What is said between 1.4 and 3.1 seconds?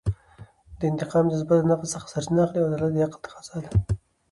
له نفس څخه سرچینه اخلي او عدالت د